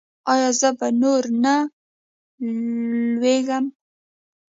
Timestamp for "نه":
1.43-1.55